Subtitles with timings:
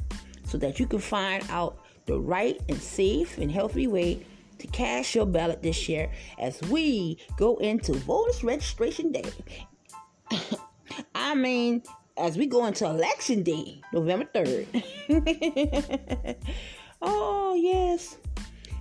[0.47, 4.25] so that you can find out the right and safe and healthy way
[4.61, 9.25] to cast your ballot this year as we go into voters registration day.
[11.15, 11.83] I mean,
[12.17, 16.37] as we go into election day, November 3rd.
[17.03, 18.19] oh, yes.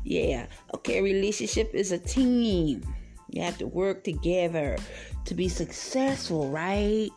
[0.03, 0.47] Yeah.
[0.75, 2.83] Okay, relationship is a team.
[3.29, 4.77] You have to work together
[5.25, 7.09] to be successful, right?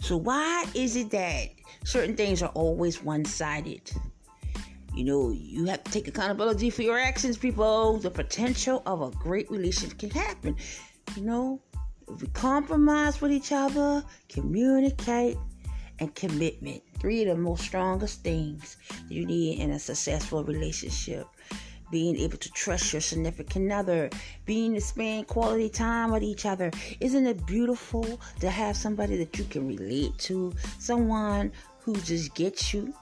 [0.00, 1.48] So, why is it that
[1.84, 3.90] certain things are always one sided?
[4.94, 7.98] You know, you have to take accountability for your actions, people.
[7.98, 10.56] The potential of a great relationship can happen.
[11.16, 11.60] You know,
[12.08, 15.36] if we compromise with each other, communicate,
[15.98, 16.82] and commitment.
[16.98, 18.76] Three of the most strongest things
[19.08, 21.26] you need in a successful relationship.
[21.90, 24.10] Being able to trust your significant other,
[24.46, 26.70] being to spend quality time with each other.
[27.00, 30.52] Isn't it beautiful to have somebody that you can relate to?
[30.78, 32.94] Someone who just gets you,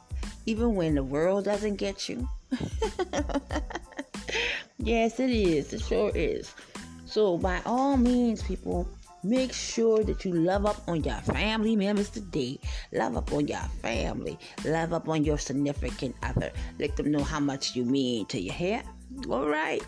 [0.47, 2.29] even when the world doesn't get you.
[4.79, 5.73] yes, it is.
[5.73, 6.55] It sure is.
[7.07, 8.89] So, by all means, people,
[9.23, 12.59] make sure that you love up on your family members today.
[12.93, 14.39] Love up on your family.
[14.65, 16.51] Love up on your significant other.
[16.79, 18.83] Let them know how much you mean to your hair.
[19.29, 19.83] All right.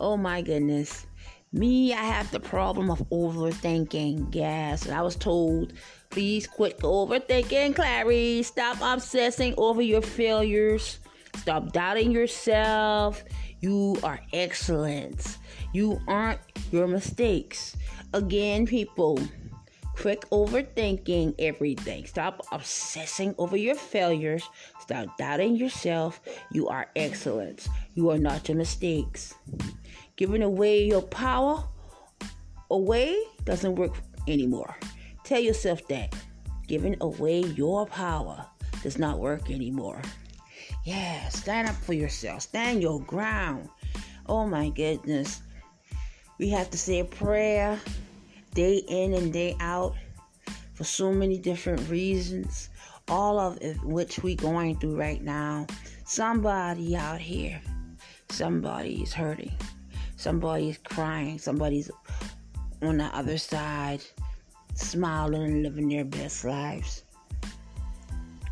[0.00, 1.06] Oh my goodness.
[1.54, 4.34] Me, I have the problem of overthinking.
[4.34, 5.74] Yes, I was told,
[6.08, 8.42] please quit overthinking, Clary.
[8.42, 10.98] Stop obsessing over your failures.
[11.36, 13.22] Stop doubting yourself.
[13.60, 15.36] You are excellent.
[15.74, 16.40] You aren't
[16.70, 17.76] your mistakes.
[18.14, 19.20] Again, people,
[19.94, 22.06] quit overthinking everything.
[22.06, 24.48] Stop obsessing over your failures.
[24.80, 26.20] Stop doubting yourself.
[26.50, 27.68] You are excellent.
[27.94, 29.34] You are not your mistakes.
[30.22, 31.64] Giving away your power
[32.70, 33.96] away doesn't work
[34.28, 34.76] anymore.
[35.24, 36.14] Tell yourself that.
[36.68, 38.46] Giving away your power
[38.84, 40.00] does not work anymore.
[40.84, 42.42] Yeah, stand up for yourself.
[42.42, 43.68] Stand your ground.
[44.26, 45.42] Oh my goodness.
[46.38, 47.80] We have to say a prayer
[48.54, 49.96] day in and day out
[50.74, 52.68] for so many different reasons,
[53.08, 55.66] all of which we're going through right now.
[56.04, 57.60] Somebody out here,
[58.30, 59.50] somebody is hurting.
[60.22, 61.40] Somebody's crying.
[61.40, 61.90] Somebody's
[62.80, 64.04] on the other side,
[64.76, 67.02] smiling and living their best lives.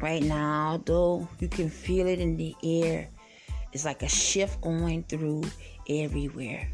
[0.00, 3.08] Right now, though, you can feel it in the air.
[3.72, 5.44] It's like a shift going through
[5.88, 6.68] everywhere.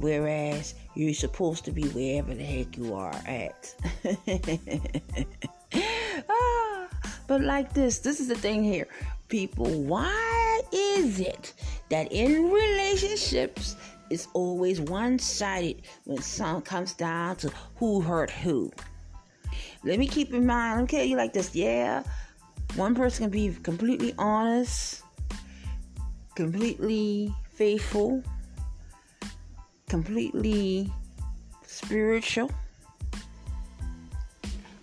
[0.00, 3.72] Whereas you're supposed to be wherever the heck you are at.
[6.28, 6.88] ah,
[7.28, 8.88] but like this, this is the thing here.
[9.28, 11.52] People, why is it
[11.90, 13.76] that in relationships
[14.10, 18.72] it's always one sided when some comes down to who hurt who.
[19.84, 22.02] Let me keep in mind, let me tell you like this, yeah,
[22.74, 25.02] one person can be completely honest,
[26.34, 28.22] completely faithful,
[29.88, 30.90] completely
[31.66, 32.50] spiritual.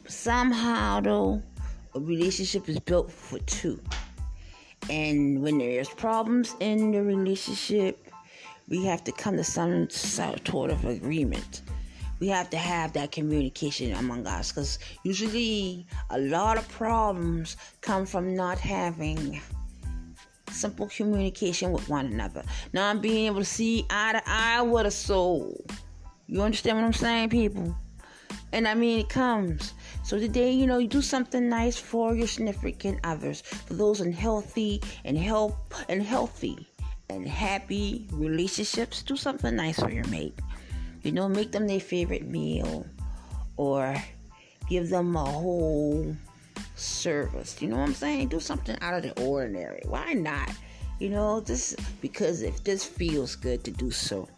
[0.07, 1.41] Somehow, though,
[1.93, 3.79] a relationship is built for two.
[4.89, 8.07] And when there's problems in the relationship,
[8.69, 11.61] we have to come to some sort of agreement.
[12.19, 18.05] We have to have that communication among us because usually a lot of problems come
[18.05, 19.41] from not having
[20.49, 22.43] simple communication with one another.
[22.73, 25.65] Not being able to see eye to eye with a soul.
[26.27, 27.75] You understand what I'm saying, people?
[28.55, 29.73] And I mean, it comes.
[30.05, 34.13] So today, you know, you do something nice for your significant others, for those in
[34.13, 36.65] healthy and help and healthy
[37.09, 39.03] and happy relationships.
[39.03, 40.39] Do something nice for your mate.
[41.03, 42.85] You know, make them their favorite meal,
[43.57, 43.93] or
[44.69, 46.15] give them a whole
[46.77, 47.61] service.
[47.61, 48.29] You know what I'm saying?
[48.29, 49.81] Do something out of the ordinary.
[49.85, 50.49] Why not?
[50.99, 54.29] You know, just because if this feels good to do so.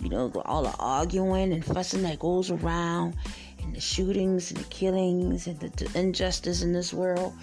[0.00, 3.16] You know, all the arguing and fussing that goes around,
[3.62, 7.34] and the shootings and the killings and the, the injustice in this world,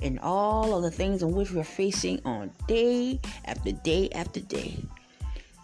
[0.00, 4.76] and all of the things in which we're facing on day after day after day.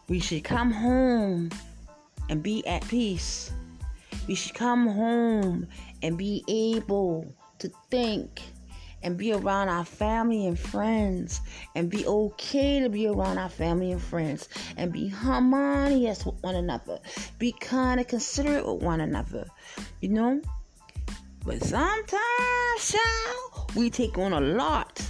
[0.09, 1.51] We should come home
[2.29, 3.51] and be at peace.
[4.29, 5.67] We should come home
[6.03, 8.43] and be able to think
[9.03, 11.41] and be around our family and friends
[11.75, 16.55] and be okay to be around our family and friends and be harmonious with one
[16.55, 16.99] another.
[17.39, 19.47] Be kind and considerate with one another.
[20.01, 20.41] You know?
[21.45, 22.13] But sometimes,
[22.79, 25.03] child, we take on a lot.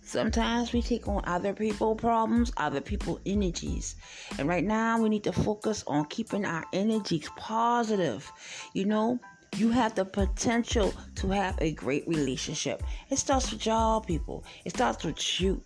[0.00, 3.96] Sometimes we take on other people problems, other people energies.
[4.38, 8.30] And right now we need to focus on keeping our energies positive.
[8.74, 9.18] You know,
[9.56, 12.82] you have the potential to have a great relationship.
[13.10, 14.44] It starts with y'all, people.
[14.64, 15.62] It starts with you.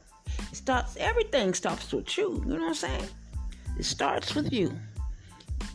[0.50, 2.43] It starts, everything starts with you.
[2.44, 3.09] You know what I'm saying?
[3.79, 4.73] It starts with you.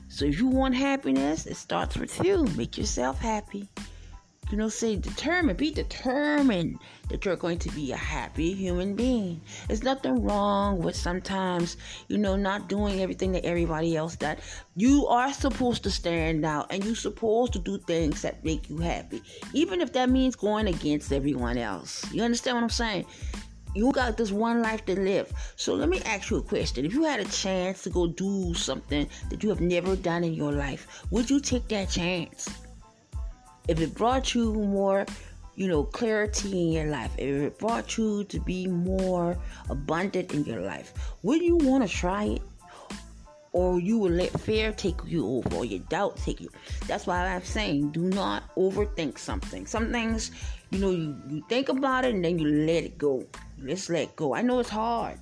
[0.10, 2.44] So if you want happiness, it starts with you.
[2.58, 3.70] Make yourself happy
[4.52, 6.78] you know, say determined, be determined
[7.12, 9.42] that you're going to be a happy human being.
[9.68, 11.78] There's nothing wrong with sometimes,
[12.08, 14.38] you know, not doing everything that everybody else does.
[14.76, 18.78] You are supposed to stand out and you're supposed to do things that make you
[18.78, 19.22] happy,
[19.54, 22.06] even if that means going against everyone else.
[22.14, 23.06] You understand what I'm saying?
[23.76, 25.32] You got this one life to live.
[25.56, 26.86] So let me ask you a question.
[26.86, 30.34] If you had a chance to go do something that you have never done in
[30.34, 32.50] your life, would you take that chance?
[33.68, 35.06] if it brought you more
[35.56, 37.12] you know clarity in your life.
[37.18, 39.38] If it brought you to be more
[39.70, 40.94] abundant in your life
[41.24, 42.42] would you want to try it?
[43.54, 46.50] Or you will let fear take you over or your doubt take you.
[46.88, 49.66] That's why i'm saying do not overthink something.
[49.66, 50.32] Some things
[50.70, 53.26] you know you, you think about it and then you let it go.
[53.62, 54.34] Let's let go.
[54.34, 55.20] I know it's hard.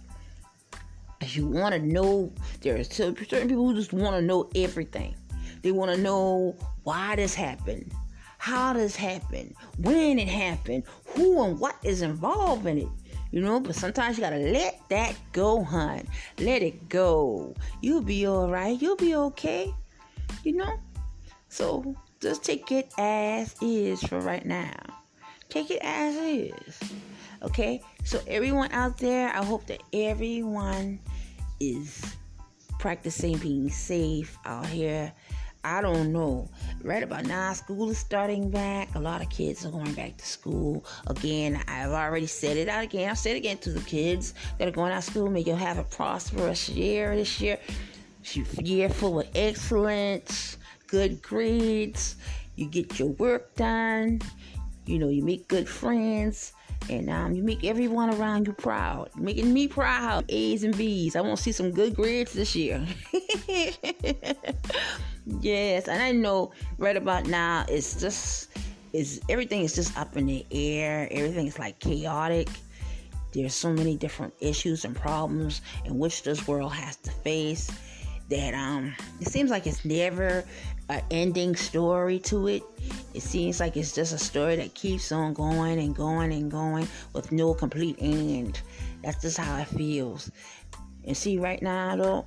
[1.21, 5.15] If you want to know there are certain people who just want to know everything.
[5.61, 7.91] They want to know why this happened
[8.39, 12.87] how this happened, when it happened, who and what is involved in it.
[13.31, 16.07] You know, but sometimes you gotta let that go, hun.
[16.39, 17.53] Let it go.
[17.81, 18.81] You'll be alright.
[18.81, 19.71] You'll be okay.
[20.43, 20.79] You know?
[21.49, 24.73] So just take it as is for right now.
[25.49, 26.79] Take it as is.
[27.43, 27.81] Okay?
[28.03, 30.99] So everyone out there, I hope that everyone
[31.59, 32.01] is
[32.79, 35.11] practicing being safe out here
[35.63, 36.47] I don't know.
[36.83, 38.95] Right about now, school is starting back.
[38.95, 40.85] A lot of kids are going back to school.
[41.07, 43.09] Again, I've already said it out again.
[43.09, 45.29] I've said it again to the kids that are going out of school.
[45.29, 47.57] May you have a prosperous year this year.
[48.61, 50.57] Year full of excellence,
[50.87, 52.15] good grades.
[52.55, 54.21] You get your work done.
[54.85, 56.53] You know, you make good friends.
[56.89, 59.09] And um, you make everyone around you proud.
[59.15, 60.25] Making me proud.
[60.29, 61.15] A's and B's.
[61.15, 62.85] I want to see some good grades this year.
[65.41, 68.49] Yes, and I know right about now it's just
[68.93, 71.07] is everything is just up in the air.
[71.11, 72.49] Everything is like chaotic.
[73.31, 77.69] There's so many different issues and problems in which this world has to face
[78.29, 80.43] that um it seems like it's never
[80.89, 82.63] an ending story to it.
[83.13, 86.87] It seems like it's just a story that keeps on going and going and going
[87.13, 88.61] with no complete end.
[89.03, 90.31] That's just how it feels.
[91.05, 92.25] And see, right now, though,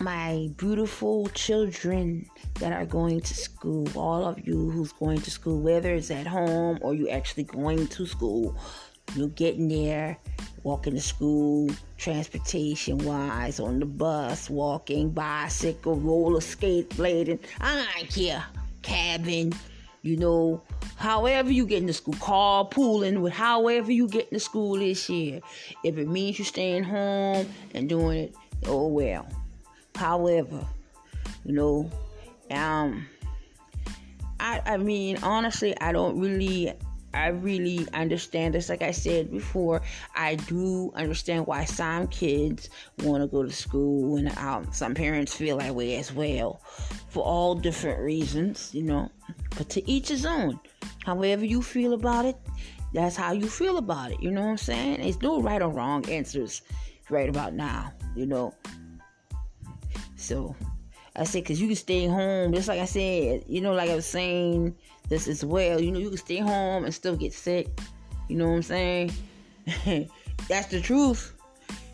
[0.00, 2.26] my beautiful children
[2.58, 6.26] that are going to school, all of you who's going to school, whether it's at
[6.26, 8.56] home or you actually going to school,
[9.14, 10.16] you are getting there,
[10.62, 18.08] walking to school, transportation wise, on the bus, walking, bicycle, roller skate, blading, I don't
[18.08, 18.44] care,
[18.82, 19.52] cabin,
[20.02, 20.62] you know,
[20.96, 25.40] however you get into school, carpooling with however you get into school this year.
[25.84, 28.34] If it means you staying home and doing it,
[28.66, 29.26] oh well.
[30.00, 30.66] However,
[31.44, 31.90] you know,
[32.50, 33.06] um,
[34.40, 36.72] I I mean honestly, I don't really
[37.12, 38.70] I really understand this.
[38.70, 39.82] Like I said before,
[40.16, 42.70] I do understand why some kids
[43.02, 46.62] want to go to school, and um, some parents feel that way as well,
[47.10, 49.10] for all different reasons, you know.
[49.58, 50.58] But to each his own.
[51.04, 52.36] However you feel about it,
[52.94, 54.22] that's how you feel about it.
[54.22, 55.02] You know what I'm saying?
[55.02, 56.62] There's no right or wrong answers
[57.10, 57.92] right about now.
[58.16, 58.54] You know,
[60.20, 60.54] so
[61.16, 63.94] I said, because you can stay home, just like I said, you know, like I
[63.94, 64.76] was saying
[65.08, 65.80] this as well.
[65.80, 67.68] You know, you can stay home and still get sick.
[68.28, 69.12] You know what I'm saying?
[70.48, 71.34] That's the truth.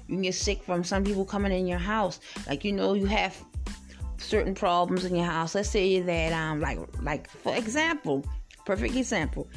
[0.07, 2.21] You can get sick from some people coming in your house.
[2.47, 3.37] Like, you know, you have
[4.19, 5.55] certain problems in your house.
[5.55, 8.25] Let's say that, um, like, like for example,
[8.65, 9.49] perfect example,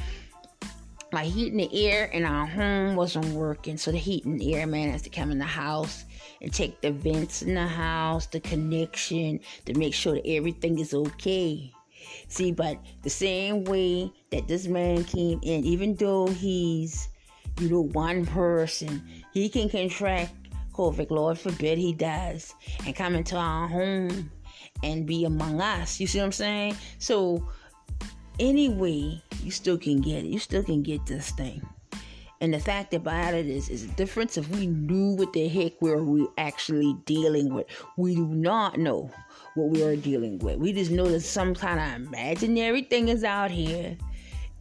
[1.11, 5.01] like heating the air in our home wasn't working, so the heating air man has
[5.03, 6.05] to come in the house
[6.41, 10.93] and check the vents in the house, the connection, to make sure that everything is
[10.93, 11.71] okay.
[12.27, 17.09] See, but the same way that this man came in, even though he's,
[17.59, 19.03] you know, one person,
[19.33, 20.33] he can contract
[20.73, 21.11] COVID.
[21.11, 22.55] Lord forbid he does,
[22.85, 24.31] and come into our home
[24.83, 25.99] and be among us.
[25.99, 26.77] You see what I'm saying?
[26.99, 27.45] So
[28.39, 30.27] anyway, you still can get it.
[30.27, 31.61] You still can get this thing.
[32.41, 35.73] And the fact about it is, is the difference if we knew what the heck
[35.81, 37.65] we we actually dealing with.
[37.97, 39.11] We do not know
[39.55, 40.57] what we are dealing with.
[40.57, 43.97] We just know that some kind of imaginary thing is out here,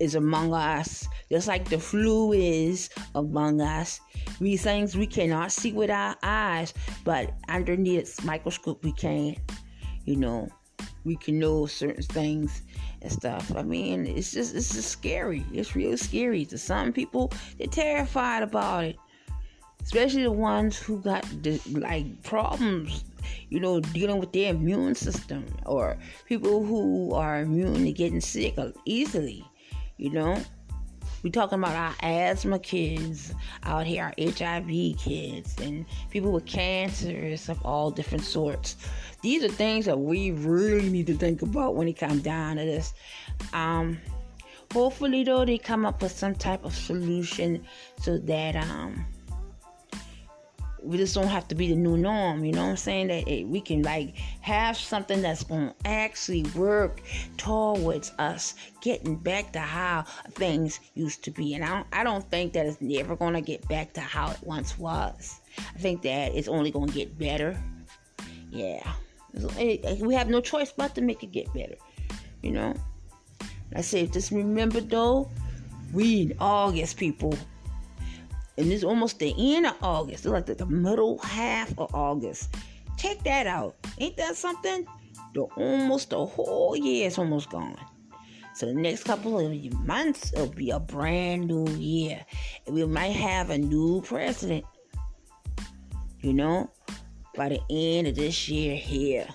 [0.01, 4.01] is among us, just like the flu is among us.
[4.41, 9.37] These things we cannot see with our eyes, but underneath microscope we can.
[10.05, 10.49] You know,
[11.09, 12.63] we can know certain things
[13.01, 13.51] and stuff.
[13.57, 15.45] I mean, it's just it's just scary.
[15.53, 17.33] It's real scary to some people.
[17.57, 18.97] They're terrified about it,
[19.83, 23.05] especially the ones who got the, like problems.
[23.49, 25.97] You know, dealing with their immune system, or
[26.27, 29.45] people who are immune to getting sick easily.
[29.97, 30.41] You know,
[31.23, 33.35] we talking about our asthma kids
[33.65, 38.77] out here, our HIV kids, and people with cancers of all different sorts.
[39.23, 42.65] These are things that we really need to think about when it comes down to
[42.65, 42.95] this.
[43.53, 43.99] Um,
[44.73, 47.67] hopefully, though, they come up with some type of solution
[48.01, 49.05] so that um,
[50.83, 52.45] we just don't have to be the new norm.
[52.45, 53.09] You know what I'm saying?
[53.09, 57.01] That it, we can like have something that's to actually work
[57.37, 61.55] towards us getting back to how things used to be.
[61.55, 64.39] And I don't, I don't think that it's never to get back to how it
[64.43, 65.41] once was.
[65.59, 67.57] I think that it's only to get better.
[68.51, 68.93] Yeah.
[70.01, 71.77] We have no choice but to make it get better.
[72.43, 72.75] You know?
[73.75, 75.29] I say, just remember though,
[75.93, 77.37] we in August, people
[78.59, 80.25] and it's almost the end of August.
[80.25, 82.55] It's like the, the middle half of August.
[82.97, 83.77] Check that out.
[83.99, 84.85] Ain't that something?
[85.35, 87.79] The almost the whole year is almost gone.
[88.55, 92.27] So the next couple of months it'll be a brand new year.
[92.67, 94.65] And we might have a new president.
[96.21, 96.69] You know,
[97.37, 99.29] by the end of this year here.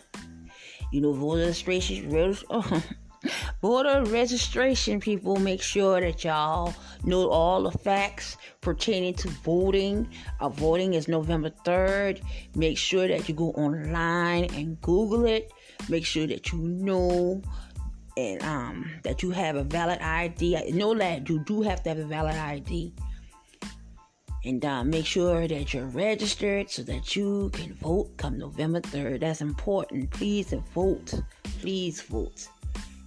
[0.92, 2.10] You know, voter registration,
[3.62, 10.10] voter registration people make sure that y'all know all the facts pertaining to voting.
[10.40, 12.22] Uh, voting is November 3rd.
[12.56, 15.52] Make sure that you go online and Google it.
[15.90, 17.42] Make sure that you know
[18.16, 20.72] and um, that you have a valid ID.
[20.72, 22.94] Know that you do have to have a valid ID.
[24.46, 29.22] And uh, make sure that you're registered so that you can vote come November 3rd.
[29.22, 30.12] That's important.
[30.12, 31.14] Please vote.
[31.62, 32.48] Please vote.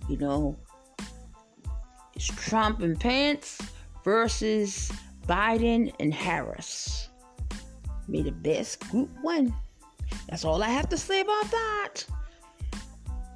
[0.09, 0.57] You know,
[2.15, 3.61] it's Trump and Pence
[4.07, 4.93] versus
[5.27, 7.09] Biden and Harris.
[8.07, 9.53] May the best group win.
[10.29, 11.95] That's all I have to say about that.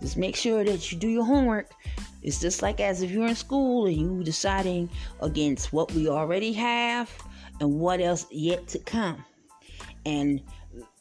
[0.00, 1.72] Just make sure that you do your homework.
[2.22, 4.88] It's just like as if you're in school and you deciding
[5.20, 7.10] against what we already have
[7.60, 9.24] and what else yet to come.
[10.06, 10.40] And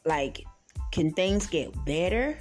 [0.04, 0.44] like,
[0.92, 2.40] can things get better?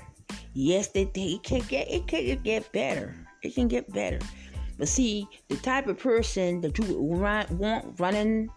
[0.54, 3.14] Yes, they, they can get it can get better.
[3.42, 4.18] It can get better.
[4.78, 7.49] But see, the type of person that you want
[7.99, 8.49] running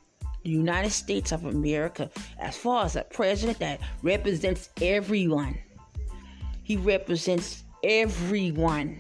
[0.43, 2.09] the United States of America,
[2.39, 5.57] as far as a president that represents everyone,
[6.63, 8.97] he represents everyone.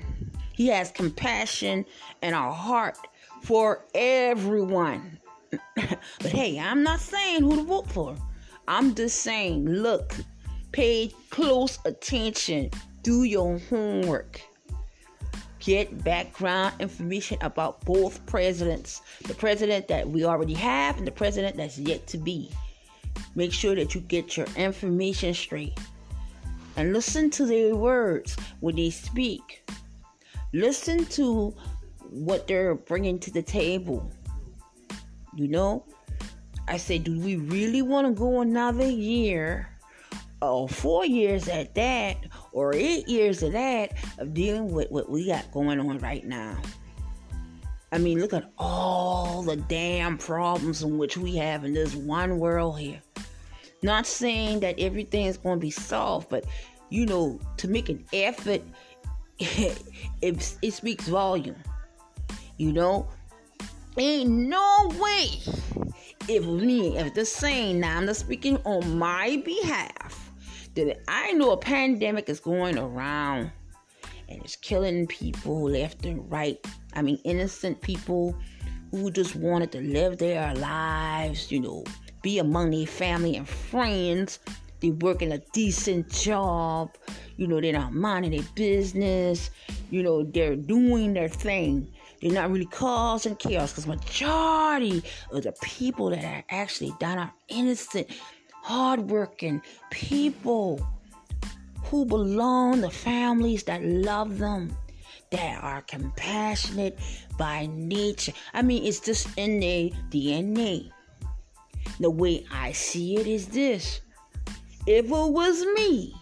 [0.53, 1.85] He has compassion
[2.21, 2.97] and a heart
[3.41, 5.19] for everyone.
[5.75, 8.15] but hey, I'm not saying who to vote for.
[8.67, 10.15] I'm just saying, look,
[10.71, 12.71] pay close attention,
[13.03, 14.41] do your homework
[15.61, 21.55] get background information about both presidents the president that we already have and the president
[21.55, 22.51] that's yet to be.
[23.35, 25.79] Make sure that you get your information straight
[26.75, 29.69] and listen to their words when they speak.
[30.53, 31.55] Listen to
[32.09, 34.11] what they're bringing to the table.
[35.35, 35.85] You know,
[36.67, 39.69] I say, do we really want to go another year
[40.41, 42.17] or four years at that
[42.53, 46.57] or eight years of that of dealing with what we got going on right now.
[47.91, 52.39] I mean, look at all the damn problems in which we have in this one
[52.39, 53.01] world here.
[53.83, 56.45] Not saying that everything is going to be solved, but
[56.89, 58.61] you know, to make an effort,
[59.39, 61.55] it, it speaks volume.
[62.57, 63.07] You know,
[63.97, 65.41] ain't no way
[66.27, 70.20] if me, if the same, now I'm not speaking on my behalf,
[70.75, 73.51] that I know a pandemic is going around
[74.29, 76.57] and it's killing people left and right.
[76.93, 78.35] I mean, innocent people
[78.91, 81.83] who just wanted to live their lives, you know,
[82.21, 84.39] be among their family and friends.
[84.81, 86.95] They work in a decent job,
[87.37, 89.51] you know, they're not minding their business,
[89.91, 91.87] you know, they're doing their thing.
[92.21, 97.33] They're not really causing chaos because majority of the people that are actually down are
[97.47, 98.07] innocent,
[98.61, 100.79] hardworking people
[101.83, 104.75] who belong to families that love them,
[105.31, 106.97] that are compassionate
[107.37, 108.33] by nature.
[108.53, 110.89] I mean, it's just in their DNA.
[111.99, 114.01] The way I see it is this
[114.87, 116.15] if it was me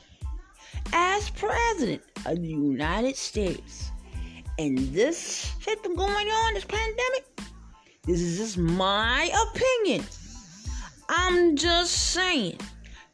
[0.91, 3.91] as president of the United States
[4.57, 7.25] and this shit going on, this pandemic,
[8.05, 10.03] this is just my opinion.
[11.11, 12.59] I'm just saying.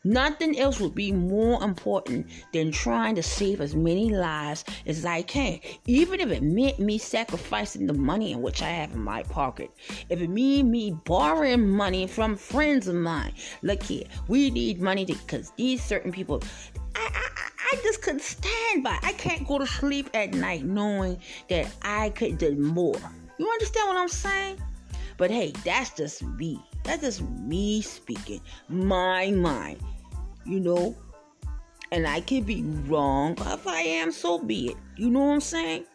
[0.03, 5.21] Nothing else would be more important than trying to save as many lives as I
[5.21, 9.23] can, even if it meant me sacrificing the money in which I have in my
[9.23, 9.71] pocket.
[10.09, 13.33] If it mean me borrowing money from friends of mine.
[13.61, 16.43] Look here, we need money because these certain people.
[16.95, 18.99] I, I, I just couldn't stand by.
[19.03, 21.17] I can't go to sleep at night knowing
[21.49, 22.99] that I could do more.
[23.39, 24.61] You understand what I'm saying?
[25.17, 26.61] But hey, that's just me.
[26.85, 28.41] That's just me speaking.
[28.69, 29.81] My mind
[30.45, 30.95] you know.
[31.91, 33.35] And I could be wrong.
[33.39, 34.77] If I am, so be it.
[34.95, 35.85] You know what I'm saying?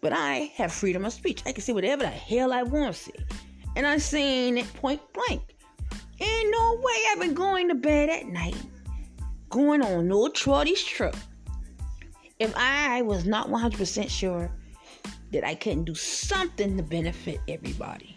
[0.00, 1.42] But I have freedom of speech.
[1.46, 3.12] I can say whatever the hell I want to say.
[3.74, 5.42] And I'm saying it point blank.
[6.20, 8.56] Ain't no way I've been going to bed at night,
[9.50, 11.14] going on no trotty's trip.
[12.38, 14.50] If I was not 100% sure
[15.32, 18.15] that I couldn't do something to benefit everybody,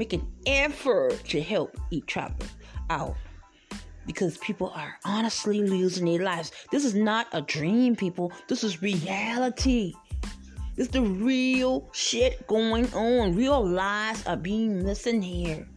[0.00, 2.46] make an effort to help each other
[2.88, 3.14] out
[4.06, 6.52] because people are honestly losing their lives.
[6.72, 8.32] This is not a dream, people.
[8.48, 9.92] This is reality.
[10.78, 13.36] Is the real shit going on.
[13.36, 15.68] Real lives are being missing here.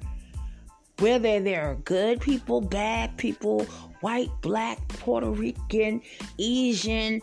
[1.00, 3.66] Whether they're good people, bad people,
[4.00, 6.02] white, black, Puerto Rican,
[6.40, 7.22] Asian,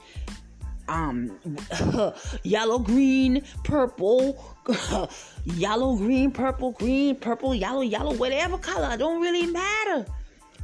[0.90, 1.38] um,
[2.42, 4.57] yellow, green, purple,
[5.44, 10.05] yellow, green, purple, green, purple, yellow, yellow, whatever color, don't really matter.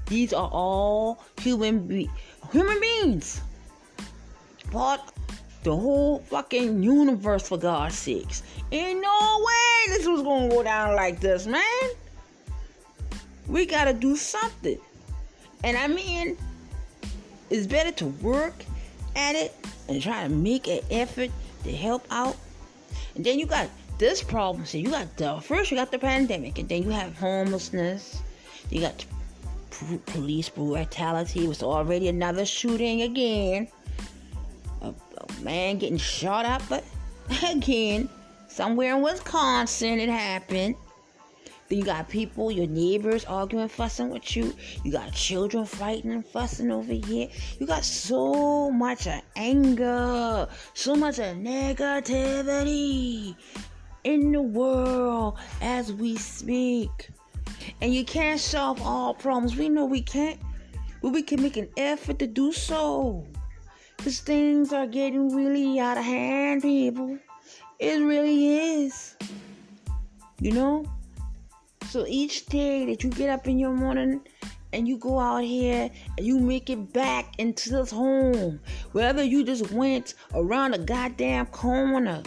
[0.07, 2.11] These are all human be-
[2.53, 3.41] human beings.
[4.71, 5.01] Part
[5.63, 8.43] the whole fucking universe for God's sakes.
[8.73, 11.91] Ain't no way this was gonna go down like this, man.
[13.47, 14.79] We gotta do something.
[15.63, 16.37] And I mean,
[17.51, 18.65] it's better to work
[19.17, 19.55] at it
[19.89, 21.31] and try to make an effort
[21.65, 22.37] to help out.
[23.15, 24.67] And then you got this problem.
[24.67, 28.21] So you got the first you got the pandemic, and then you have homelessness.
[28.71, 29.05] You got
[30.07, 33.69] police brutality It was already another shooting again.
[34.83, 36.85] A, a man getting shot up, but
[37.51, 38.09] again,
[38.49, 40.77] somewhere in Wisconsin it happened.
[41.69, 44.55] You got people, your neighbors arguing, fussing with you.
[44.85, 47.29] You got children fighting and fussing over here.
[47.59, 53.35] You got so much of anger, so much of negativity
[54.05, 57.11] in the world as we speak.
[57.81, 59.57] And you can't solve all problems.
[59.57, 60.39] We know we can't,
[61.03, 63.27] but we can make an effort to do so.
[63.97, 67.19] Because things are getting really out of hand, people.
[67.81, 69.17] It really is.
[70.41, 70.85] You know?
[71.91, 74.21] So each day that you get up in your morning
[74.73, 78.61] and you go out here and you make it back into this home,
[78.93, 82.23] whether you just went around a goddamn corner,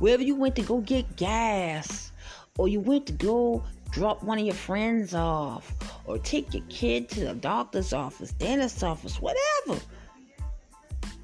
[0.00, 2.12] wherever you went to go get gas,
[2.58, 5.72] or you went to go drop one of your friends off,
[6.04, 9.80] or take your kid to the doctor's office, dentist's office, whatever.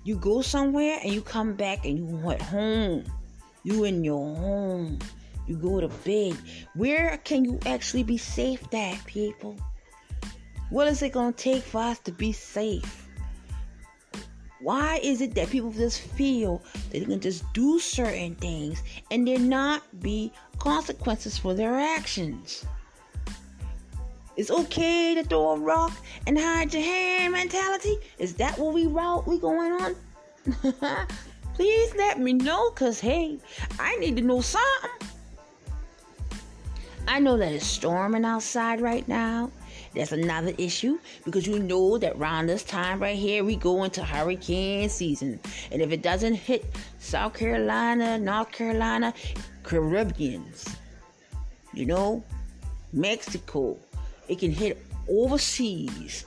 [0.05, 3.05] You go somewhere and you come back and you went home.
[3.65, 5.01] You in your home.
[5.47, 6.37] You go to bed.
[6.75, 9.57] Where can you actually be safe at, people?
[10.71, 13.07] What is it going to take for us to be safe?
[14.61, 19.39] Why is it that people just feel they can just do certain things and there
[19.39, 22.65] not be consequences for their actions?
[24.37, 25.93] It's okay to throw a rock
[26.27, 27.97] and hide your hand mentality?
[28.19, 29.97] Is that what we route we going on?
[31.55, 33.39] Please let me know, cause hey,
[33.79, 34.91] I need to know something.
[37.09, 39.51] I know that it's storming outside right now,
[39.95, 44.03] That's another issue because you know that around this time right here, we go into
[44.03, 45.39] hurricane season.
[45.71, 46.65] And if it doesn't hit
[46.99, 49.15] South Carolina, North Carolina,
[49.63, 50.77] Caribbeans,
[51.73, 52.25] you know,
[52.93, 53.77] Mexico,
[54.29, 56.27] it can hit overseas.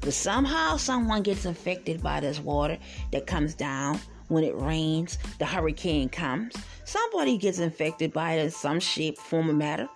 [0.00, 2.78] But somehow someone gets infected by this water
[3.12, 6.54] that comes down when it rains, the hurricane comes.
[6.84, 9.88] Somebody gets infected by it in some shape, form, or matter.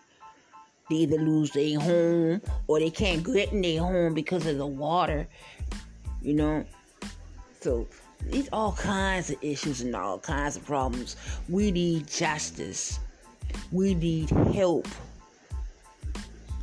[0.90, 4.66] They either lose their home or they can't get in their home because of the
[4.66, 5.26] water.
[6.20, 6.64] You know?
[7.60, 7.86] So
[8.26, 11.16] these all kinds of issues and all kinds of problems.
[11.48, 12.98] We need justice.
[13.70, 14.88] We need help.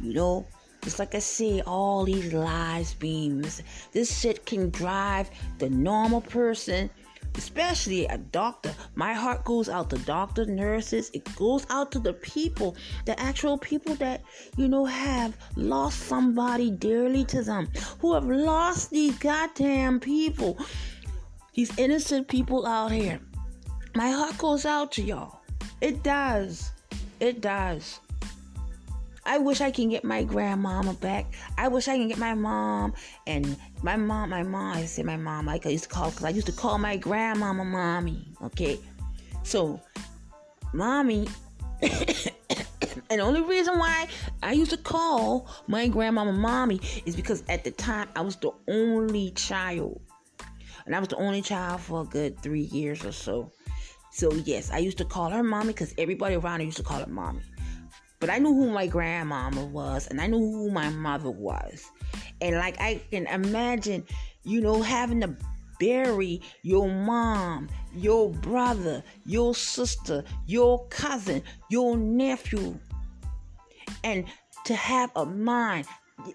[0.01, 0.45] You know?
[0.81, 3.65] Just like I say, all these lives being missing.
[3.91, 5.29] This shit can drive
[5.59, 6.89] the normal person
[7.35, 8.73] especially a doctor.
[8.95, 11.09] My heart goes out to doctors, nurses.
[11.13, 14.21] It goes out to the people, the actual people that,
[14.57, 20.57] you know, have lost somebody dearly to them, who have lost these goddamn people,
[21.53, 23.19] these innocent people out here.
[23.95, 25.41] My heart goes out to y'all.
[25.79, 26.71] It does.
[27.19, 28.00] It does.
[29.25, 31.33] I wish I can get my grandmama back.
[31.57, 32.93] I wish I can get my mom
[33.27, 34.77] and my mom, my mom.
[34.77, 36.97] I say my mom, like I used to call because I used to call my
[36.97, 38.27] grandmama mommy.
[38.43, 38.79] Okay,
[39.43, 39.79] so
[40.73, 41.27] mommy.
[41.81, 44.07] and the only reason why
[44.41, 48.51] I used to call my grandmama mommy is because at the time I was the
[48.67, 50.01] only child.
[50.85, 53.51] And I was the only child for a good three years or so.
[54.11, 56.99] So yes, I used to call her mommy because everybody around her used to call
[56.99, 57.41] her mommy.
[58.21, 61.83] But I knew who my grandmama was and I knew who my mother was.
[62.39, 64.05] And like I can imagine,
[64.43, 65.35] you know, having to
[65.79, 72.79] bury your mom, your brother, your sister, your cousin, your nephew.
[74.03, 74.25] And
[74.65, 75.87] to have a mind,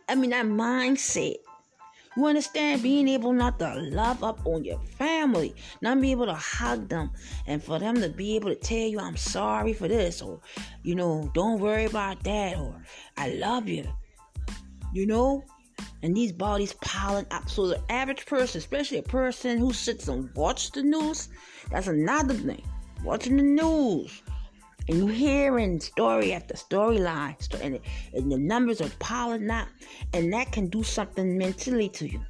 [0.09, 1.37] I mean, that mindset
[2.17, 2.83] you understand?
[2.83, 7.11] Being able not to love up on your family, not be able to hug them,
[7.47, 10.41] and for them to be able to tell you, I'm sorry for this, or,
[10.83, 12.83] you know, don't worry about that, or
[13.17, 13.87] I love you.
[14.93, 15.45] You know?
[16.03, 17.51] And these bodies piling up.
[17.51, 21.29] So the average person, especially a person who sits and watches the news,
[21.71, 22.63] that's another thing.
[23.05, 24.23] Watching the news
[24.89, 27.81] and you hearing story after storyline, and,
[28.15, 29.69] and the numbers are piling up,
[30.13, 32.21] and that can do something mentally to you.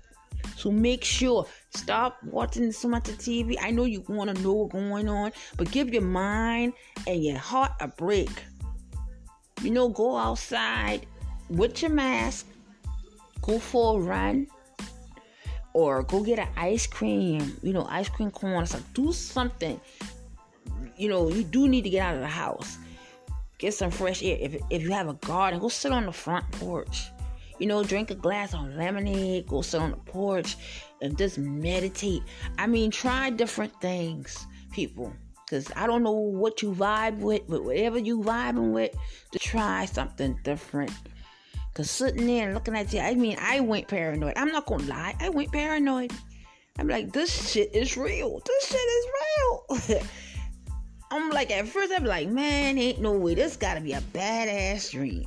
[0.56, 3.56] So make sure stop watching so much of TV.
[3.60, 6.72] I know you want to know what's going on, but give your mind
[7.06, 8.30] and your heart a break.
[9.62, 11.06] You know, go outside
[11.50, 12.46] with your mask,
[13.42, 14.46] go for a run,
[15.74, 17.58] or go get an ice cream.
[17.62, 18.66] You know, ice cream cone.
[18.66, 19.78] So do something
[20.96, 22.78] you know, you do need to get out of the house.
[23.58, 24.36] Get some fresh air.
[24.40, 27.10] If, if you have a garden, go sit on the front porch.
[27.58, 30.56] You know, drink a glass of lemonade, go sit on the porch
[31.00, 32.22] and just meditate.
[32.58, 35.12] I mean, try different things, people.
[35.44, 38.94] Because I don't know what you vibe with, but whatever you vibing with,
[39.32, 40.90] to try something different.
[41.72, 44.34] Because sitting there and looking at you, I mean, I went paranoid.
[44.36, 45.14] I'm not to lie.
[45.20, 46.12] I went paranoid.
[46.78, 48.40] I'm like, this shit is real.
[48.44, 49.06] This shit is
[49.88, 50.00] real.
[51.10, 53.34] I'm like, at first, I'm like, man, ain't no way.
[53.34, 55.24] This gotta be a badass dream.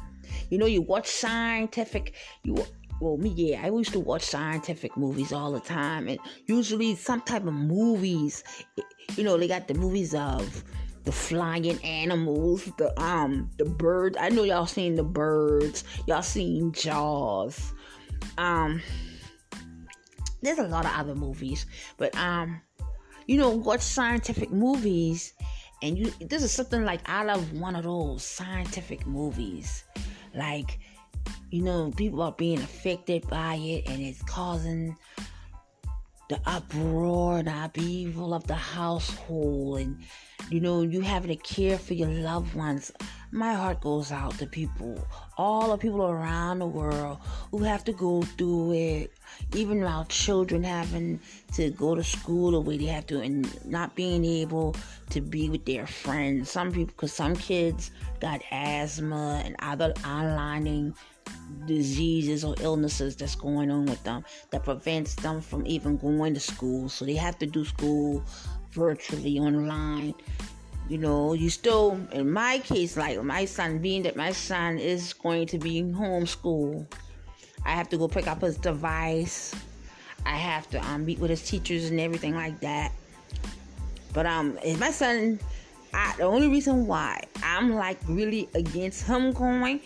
[0.49, 2.57] You know, you watch scientific, you
[2.99, 7.21] well, me, yeah, I used to watch scientific movies all the time, and usually some
[7.21, 8.43] type of movies.
[9.15, 10.63] You know, they got the movies of
[11.05, 14.17] the flying animals, the um, the birds.
[14.19, 15.85] I know y'all seen the birds.
[16.07, 17.73] Y'all seen Jaws.
[18.37, 18.81] Um,
[20.41, 21.65] there's a lot of other movies,
[21.97, 22.61] but um,
[23.27, 25.33] you know, watch scientific movies
[25.81, 29.83] and you this is something like out of one of those scientific movies.
[30.35, 30.79] Like
[31.51, 34.95] you know people are being affected by it and it's causing
[36.29, 39.79] the uproar the upheaval of the household.
[39.79, 39.99] And
[40.49, 42.91] you know you having to care for your loved ones
[43.31, 47.17] my heart goes out to people all the people around the world
[47.51, 49.13] who have to go through it
[49.55, 51.19] even our children having
[51.53, 54.75] to go to school the way they have to and not being able
[55.09, 56.49] to be with their friends.
[56.49, 60.93] Some people, because some kids got asthma and other online
[61.65, 66.39] diseases or illnesses that's going on with them that prevents them from even going to
[66.39, 66.89] school.
[66.89, 68.23] So they have to do school
[68.71, 70.13] virtually online.
[70.89, 75.13] You know, you still, in my case, like my son, being that my son is
[75.13, 76.87] going to be homeschooled
[77.65, 79.53] I have to go pick up his device.
[80.25, 82.91] I have to um, meet with his teachers and everything like that.
[84.13, 85.39] But um, my son,
[85.93, 89.81] I, the only reason why I'm like really against him going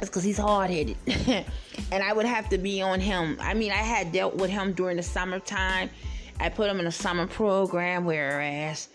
[0.00, 0.96] It's because he's hard headed.
[1.92, 3.38] and I would have to be on him.
[3.40, 5.90] I mean, I had dealt with him during the summertime.
[6.38, 8.88] I put him in a summer program, whereas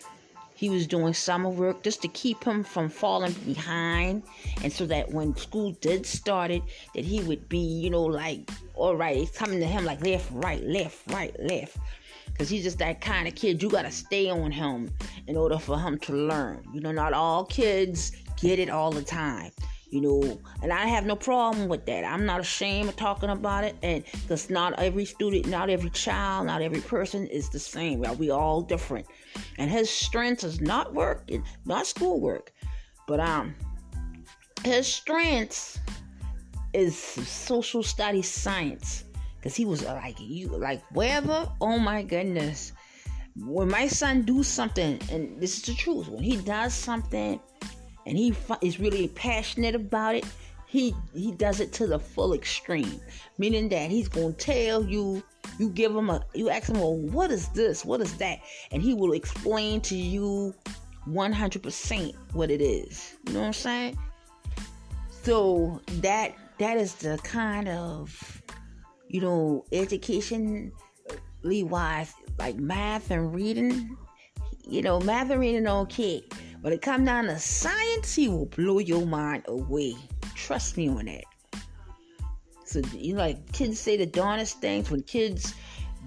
[0.55, 4.23] he was doing summer work just to keep him from falling behind.
[4.63, 6.63] And so that when school did started
[6.93, 10.29] that he would be you know like all right it's coming to him like left
[10.31, 11.77] right left right left.
[12.27, 13.61] Because he's just that kind of kid.
[13.61, 14.91] You got to stay on him
[15.27, 16.63] in order for him to learn.
[16.73, 19.51] You know not all kids get it all the time
[19.89, 22.03] you know and i have no problem with that.
[22.03, 26.47] I'm not ashamed of talking about it and because not every student not every child
[26.47, 28.03] not every person is the same.
[28.17, 29.05] We all different.
[29.57, 31.29] And his strength is not work
[31.65, 32.53] not schoolwork
[33.07, 33.55] but um
[34.63, 35.79] his strengths
[36.73, 39.05] is social studies science.
[39.37, 42.73] Because he was like you like wherever oh my goodness.
[43.37, 47.39] When my son do something and this is the truth when he does something
[48.05, 50.25] and he is really passionate about it,
[50.65, 52.99] he he does it to the full extreme.
[53.37, 55.23] Meaning that he's gonna tell you,
[55.59, 57.85] you give him a, you ask him, well, what is this?
[57.85, 58.39] What is that?
[58.71, 60.53] And he will explain to you
[61.07, 63.15] 100% what it is.
[63.27, 63.97] You know what I'm saying?
[65.23, 68.41] So that that is the kind of
[69.07, 70.71] you know education
[71.43, 73.95] wise like math and reading
[74.67, 76.23] you know math and reading okay
[76.65, 79.95] when it comes down to science, he will blow your mind away.
[80.33, 81.25] Trust me on that.
[82.65, 85.53] So you know, like kids say the darnest things when kids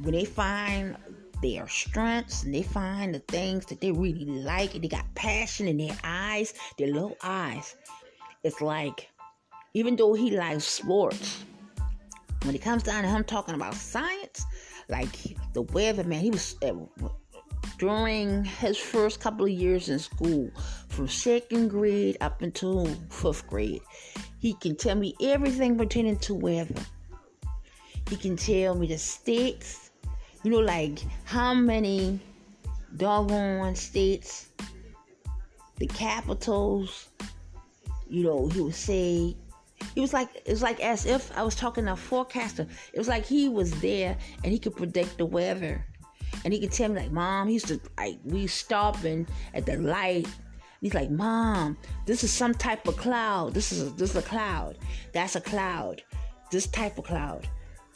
[0.02, 0.96] when they find
[1.42, 5.68] their strengths and they find the things that they really like and they got passion
[5.68, 7.76] in their eyes, their little eyes.
[8.42, 9.08] It's like
[9.74, 11.44] even though he likes sports,
[12.42, 14.44] when it comes down to him talking about science,
[14.88, 16.72] like the weather man, he was uh,
[17.78, 20.50] during his first couple of years in school,
[20.88, 23.80] from second grade up until fifth grade.
[24.40, 26.74] He can tell me everything pertaining to weather.
[28.10, 29.90] He can tell me the states,
[30.42, 32.18] you know, like how many
[32.96, 34.48] doggone states,
[35.76, 37.08] the capitals,
[38.08, 39.36] you know, he would say
[39.94, 42.66] it was like it was like as if I was talking to a forecaster.
[42.92, 45.84] It was like he was there and he could predict the weather
[46.44, 49.76] and he could tell me like, "Mom," he used to like we stopping at the
[49.76, 50.28] light.
[50.80, 53.54] He's like, "Mom, this is some type of cloud.
[53.54, 54.78] This is a, this is a cloud.
[55.12, 56.02] That's a cloud.
[56.50, 57.48] This type of cloud."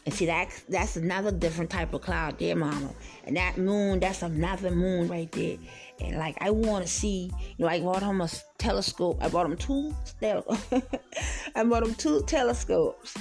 [0.05, 2.91] And see that that's another different type of cloud there, mama.
[3.25, 5.59] And that moon, that's another moon right there.
[6.01, 8.29] And like I wanna see, you know, I bought him a
[8.59, 9.19] telescope.
[9.21, 13.15] I bought him two I bought him two telescopes.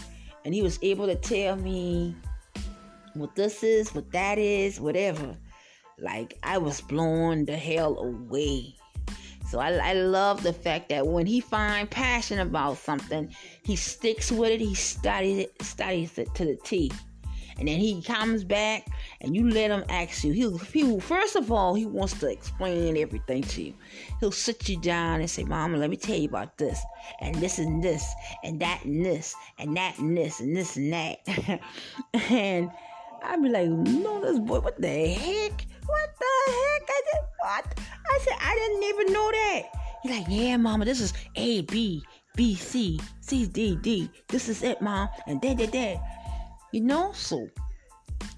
[0.44, 2.16] And he was able to tell me
[3.14, 5.38] what this is, what that is, whatever.
[6.00, 8.76] Like I was blown the hell away.
[9.50, 14.32] So I, I love the fact that when he find passion about something, he sticks
[14.32, 14.62] with it.
[14.62, 16.90] He studies it, studies it to the T,
[17.62, 18.88] and then he comes back
[19.22, 20.32] and you let him ask you.
[20.32, 23.74] He'll, he first of all he wants to explain everything to you.
[24.20, 26.82] He'll sit you down and say, "Mama, let me tell you about this
[27.20, 28.04] and this and this
[28.44, 31.62] and that and this and that and this and this and that,"
[32.32, 32.72] and
[33.24, 35.66] I'd be like, no, this boy, what the heck?
[35.86, 36.90] What the heck?
[36.90, 37.80] I said, what?
[38.10, 39.62] I said, I didn't even know that.
[40.04, 42.04] He's like, yeah, mama, this is A, B,
[42.36, 44.10] B, C, C, D, D.
[44.28, 45.10] This is it, mom.
[45.28, 46.00] And da, da, da.
[46.72, 47.48] You know, so.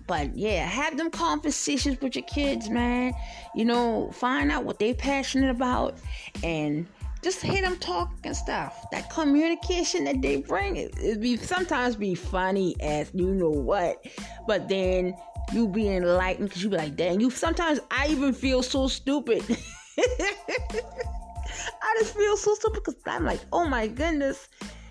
[0.06, 3.13] But yeah, have them conversations with your kids, man.
[3.56, 5.98] You know, find out what they're passionate about
[6.43, 6.86] and
[7.24, 8.86] just hear them talk and stuff.
[8.92, 14.06] That communication that they bring, it, it be sometimes be funny as you know what,
[14.48, 15.16] but then
[15.54, 19.44] you be enlightened because you be like, dang, you sometimes I even feel so stupid.
[19.98, 24.50] I just feel so stupid because I'm like, oh my goodness,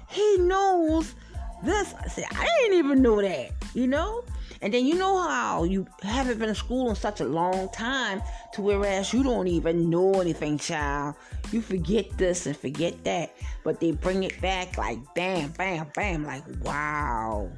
[0.09, 1.15] he knows
[1.63, 1.95] this.
[1.95, 4.25] I said, I didn't even know that, you know?
[4.63, 8.23] And then you know how you haven't been in school in such a long time
[8.55, 11.17] to whereas you don't even know anything, child.
[11.51, 13.35] You forget this and forget that.
[13.65, 17.51] But they bring it back like bam, bam, bam, like wow.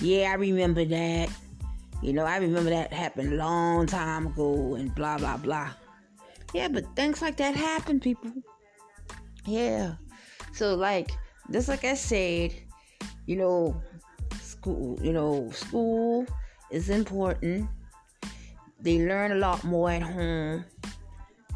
[0.00, 1.30] Yeah, I remember that.
[2.00, 5.70] You know, I remember that happened a long time ago and blah blah blah.
[6.54, 8.30] Yeah, but things like that happen, people.
[9.46, 9.94] Yeah.
[10.52, 11.10] So like
[11.50, 12.54] just like I said,
[13.26, 13.82] you know,
[14.40, 16.24] school, you know, school
[16.72, 17.68] is important.
[18.80, 20.64] They learn a lot more at home.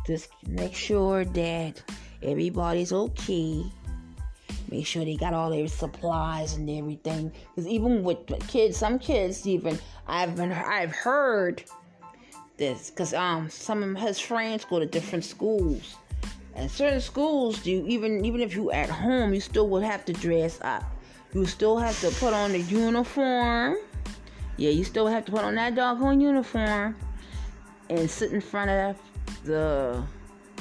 [0.06, 1.82] Just make sure that
[2.22, 3.64] everybody's okay.
[4.70, 7.32] Make sure they got all their supplies and everything.
[7.54, 11.64] Because even with kids, some kids even I've been I've heard
[12.58, 15.96] this because um some of his friends go to different schools
[16.54, 20.14] And certain schools, do even even if you at home, you still would have to
[20.14, 20.84] dress up.
[21.34, 23.76] You still have to put on the uniform.
[24.56, 26.96] Yeah, you still have to put on that doggone uniform
[27.90, 28.96] and sit in front of
[29.44, 30.02] the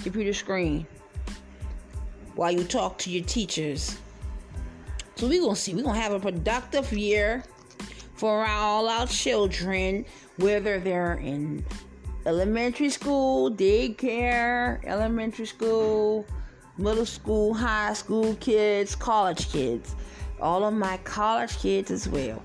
[0.03, 0.85] computer screen
[2.35, 3.97] while you talk to your teachers.
[5.15, 5.73] So we're gonna see.
[5.73, 7.43] We're gonna have a productive year
[8.15, 10.05] for all our children,
[10.37, 11.65] whether they're in
[12.25, 16.25] elementary school, daycare, elementary school,
[16.77, 19.95] middle school, high school kids, college kids.
[20.45, 22.41] All of my college kids as well.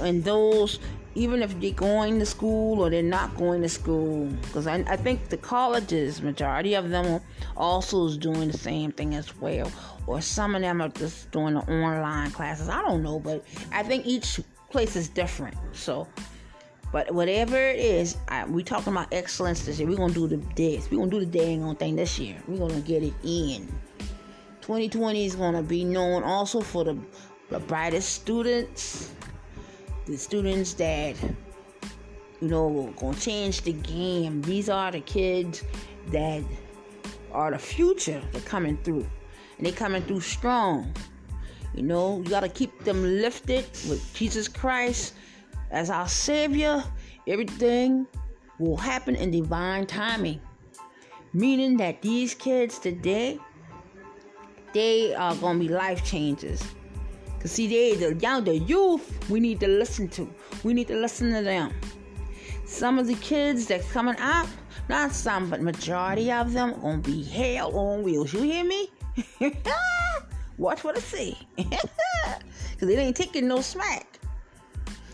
[0.00, 0.80] And those,
[1.14, 4.96] even if they're going to school or they're not going to school, because I, I
[4.96, 7.20] think the colleges, majority of them
[7.56, 9.70] also is doing the same thing as well.
[10.06, 12.68] Or some of them are just doing the online classes.
[12.68, 15.56] I don't know, but I think each place is different.
[15.72, 16.08] So
[16.92, 19.88] but whatever it is, I, we talking about excellence this year.
[19.88, 20.90] We're gonna do the this.
[20.90, 22.36] We're gonna do the dang on thing this year.
[22.46, 23.66] We're gonna get it in.
[24.60, 26.96] 2020 is gonna be known also for the,
[27.52, 29.12] the brightest students,
[30.06, 31.16] the students that
[32.40, 34.42] you know gonna change the game.
[34.42, 35.62] These are the kids
[36.08, 36.42] that
[37.32, 38.22] are the future.
[38.32, 39.06] They're coming through,
[39.58, 40.92] and they're coming through strong.
[41.74, 45.14] You know, you gotta keep them lifted with Jesus Christ
[45.72, 46.84] as our Savior,
[47.26, 48.06] everything
[48.58, 50.40] will happen in divine timing.
[51.32, 53.38] Meaning that these kids today,
[54.74, 56.62] they are gonna be life changers.
[57.44, 60.32] See, they the young, the youth, we need to listen to.
[60.62, 61.72] We need to listen to them.
[62.64, 64.46] Some of the kids that's coming up,
[64.88, 68.32] not some, but majority of them gonna be hell on wheels.
[68.32, 68.88] You hear me?
[70.58, 71.36] Watch what I say.
[71.58, 74.18] Cause it ain't taking no smack.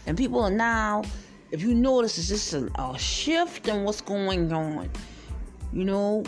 [0.07, 1.03] And people are now,
[1.51, 4.91] if you notice, it's just a, a shift in what's going on.
[5.73, 6.25] You know,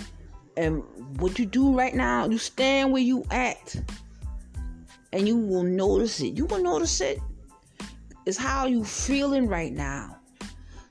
[0.56, 0.82] and
[1.18, 3.74] what you do right now, you stand where you at,
[5.12, 6.37] and you will notice it.
[6.37, 7.20] You will notice it.
[8.27, 10.18] It's how you feeling right now,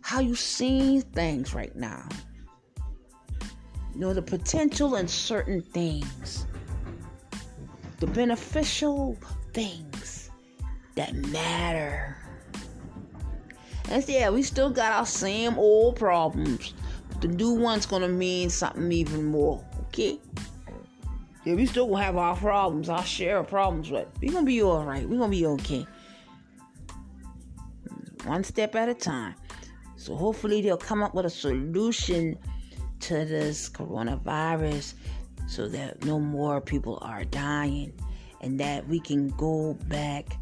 [0.02, 2.08] how you seeing things right now.
[3.94, 6.46] You know the potential in certain things,
[8.00, 9.18] the beneficial
[9.54, 10.30] things
[10.96, 12.18] that matter.
[13.90, 16.74] And yeah, we still got our same old problems.
[17.10, 19.64] But the new one's gonna mean something even more.
[19.88, 20.20] Okay?
[21.46, 24.62] Yeah, we still gonna have our problems, our share of problems, but we gonna be
[24.62, 25.08] alright.
[25.08, 25.88] we gonna be okay.
[28.26, 29.36] One step at a time.
[29.96, 32.38] So hopefully they'll come up with a solution
[33.02, 34.94] to this coronavirus
[35.48, 37.94] so that no more people are dying
[38.42, 40.38] and that we can go back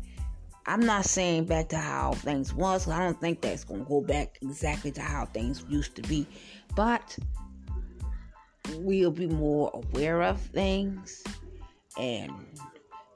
[0.68, 2.90] I'm not saying back to how things was.
[2.90, 6.28] I don't think that's going to go back exactly to how things used to be.
[6.76, 7.18] But
[8.75, 11.23] we'll be more aware of things
[11.97, 12.32] and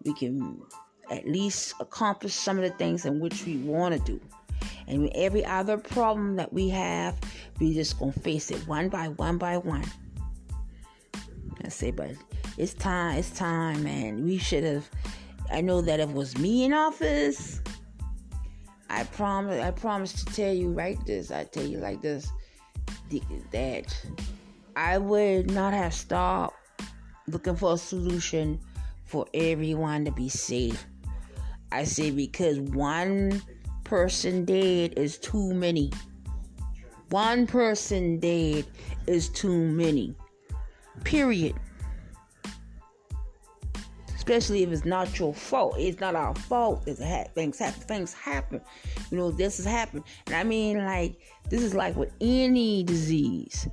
[0.03, 0.61] we can
[1.09, 4.19] at least accomplish some of the things in which we want to do.
[4.87, 7.17] And every other problem that we have,
[7.59, 9.85] we just gonna face it one by one by one.
[11.63, 12.11] I say, but
[12.57, 14.23] it's time, it's time, man.
[14.23, 14.89] We should have
[15.51, 17.59] I know that if it was me in office,
[18.89, 21.29] I promise I promise to tell you right this.
[21.29, 22.31] I tell you like this
[23.51, 24.05] that
[24.75, 26.55] I would not have stopped
[27.27, 28.60] looking for a solution
[29.05, 30.86] for everyone to be safe.
[31.71, 33.41] I say because one
[33.84, 35.91] person dead is too many.
[37.10, 38.65] One person dead
[39.07, 40.15] is too many.
[41.03, 41.55] Period
[44.21, 45.75] especially if it's not your fault.
[45.79, 46.84] It's not our fault.
[46.86, 47.81] It's ha- things happen.
[47.81, 48.62] Things happen.
[49.10, 53.67] You know, this has happened, and I mean, like this is like with any disease.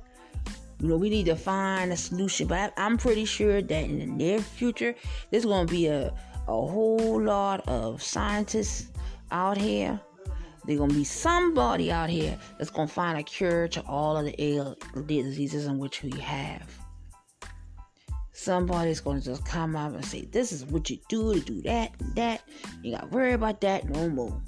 [0.79, 2.47] You know, we need to find a solution.
[2.47, 4.95] But I, am pretty sure that in the near future,
[5.29, 6.13] there's going to be a
[6.47, 8.87] a whole lot of scientists
[9.31, 9.99] out here.
[10.65, 14.17] There's going to be somebody out here that's going to find a cure to all
[14.17, 16.67] of the diseases in which we have
[18.39, 21.61] somebody's going to just come up and say, This is what you do to do
[21.63, 22.41] that and that.
[22.81, 24.41] You got to worry about that no more.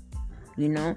[0.58, 0.96] You know?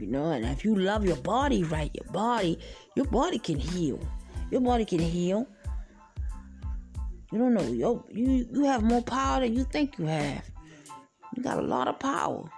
[0.00, 2.58] You know, and if you love your body right, your body,
[2.96, 4.00] your body can heal.
[4.50, 5.46] Your body can heal.
[7.30, 10.50] You don't know, yo, you you have more power than you think you have.
[11.36, 12.50] You got a lot of power.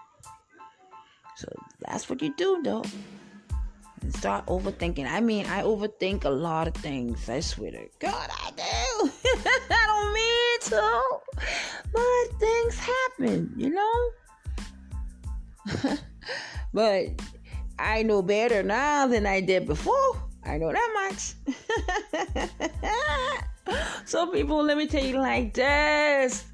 [1.37, 1.49] So
[1.81, 2.85] that's what you do, though
[4.03, 5.07] and start overthinking.
[5.11, 7.29] I mean, I overthink a lot of things.
[7.29, 9.11] I swear to God, I do.
[9.71, 11.21] I don't mean to,
[11.93, 14.11] but things happen, you know.
[16.75, 17.07] but
[17.83, 20.23] I know better now than I did before.
[20.45, 21.35] I know that much.
[24.05, 26.45] so, people, let me tell you like this.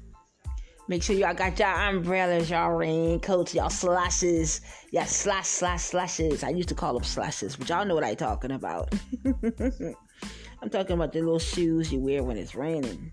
[0.87, 4.61] Make sure y'all got y'all umbrellas, y'all raincoats, y'all slashes,
[4.91, 6.43] y'all slash slash slashes.
[6.43, 8.91] I used to call them slashes, but y'all know what I'm talking about.
[9.23, 13.11] I'm talking about the little shoes you wear when it's raining.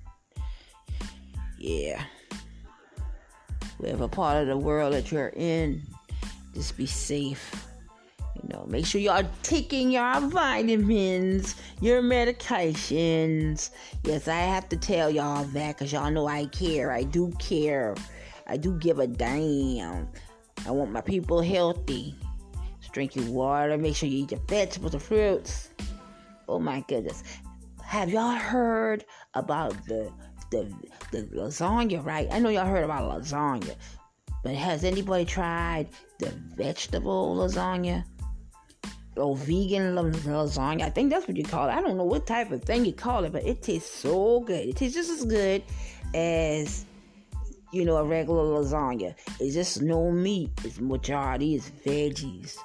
[1.59, 2.03] Yeah.
[3.77, 5.83] Whatever part of the world that you're in,
[6.55, 7.67] just be safe.
[8.43, 13.71] You know, make sure y'all taking your vitamins, your medications.
[14.05, 16.93] Yes, I have to tell y'all that because y'all know I care.
[16.93, 17.95] I do care.
[18.47, 20.09] I do give a damn.
[20.67, 22.15] I want my people healthy.
[22.93, 23.77] Drink your water.
[23.79, 25.71] Make sure you eat your vegetables and fruits.
[26.49, 27.23] Oh my goodness.
[27.85, 30.11] Have y'all heard about the
[30.51, 30.73] the
[31.13, 32.29] the lasagna, right?
[32.31, 33.75] I know y'all heard about lasagna.
[34.43, 38.05] But has anybody tried the vegetable lasagna?
[39.17, 40.83] Or vegan lasagna.
[40.83, 41.73] I think that's what you call it.
[41.73, 44.69] I don't know what type of thing you call it, but it tastes so good.
[44.69, 45.63] It tastes just as good
[46.15, 46.85] as
[47.73, 49.15] you know a regular lasagna.
[49.41, 50.51] It's just no meat.
[50.65, 52.57] It's majority is veggies.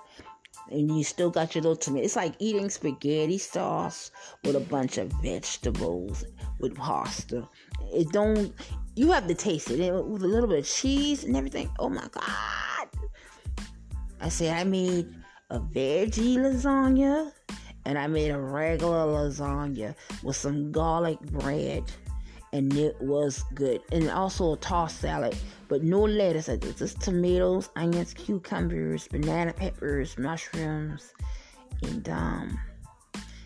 [0.70, 2.06] And you still got your little tomato.
[2.06, 4.12] It's like eating spaghetti sauce
[4.46, 6.24] with a bunch of vegetables
[6.60, 7.48] with pasta.
[7.94, 8.54] It don't.
[8.96, 11.70] You have to taste it with a little bit of cheese and everything.
[11.80, 12.88] Oh my god!
[14.22, 15.14] I say I made
[15.52, 17.32] a veggie lasagna
[17.86, 19.94] and I made a regular lasagna
[20.24, 21.84] with some garlic bread
[22.54, 23.82] and it was good.
[23.92, 25.36] And also a tossed salad,
[25.68, 26.50] but no lettuce.
[26.50, 31.14] It's just tomatoes, onions, cucumbers, banana peppers, mushrooms,
[31.84, 32.60] and um,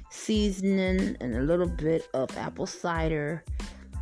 [0.10, 3.44] seasoning and a little bit of apple cider.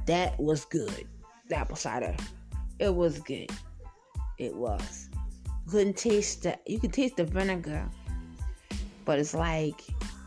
[0.08, 1.08] That was good.
[1.47, 2.16] The apple cider.
[2.80, 3.49] It was good.
[4.38, 5.10] It was
[5.70, 7.88] couldn't taste the you could taste the vinegar,
[9.05, 9.82] but it's like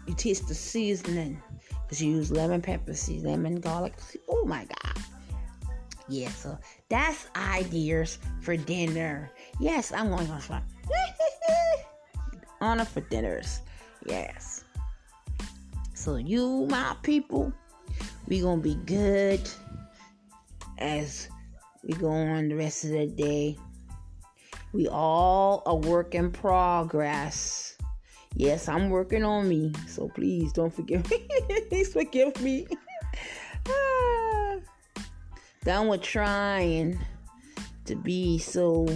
[0.07, 1.41] you taste the seasoning
[1.83, 3.95] because you use lemon pepper seed, lemon garlic.
[4.29, 5.05] Oh my god.
[6.09, 6.57] Yeah, so
[6.89, 9.31] that's ideas for dinner.
[9.59, 10.63] Yes, I'm going on fun.
[12.61, 13.61] Honor for dinners.
[14.07, 14.65] Yes.
[15.95, 17.53] So you, my people,
[18.29, 19.49] we gonna be good
[20.79, 21.29] as
[21.83, 23.57] we go on the rest of the day.
[24.77, 27.79] We all a work in progress.
[28.35, 29.73] Yes, I'm working on me.
[29.89, 31.27] So please don't forgive me.
[31.71, 32.67] please forgive me.
[35.65, 36.99] Done with trying
[37.87, 38.87] to be so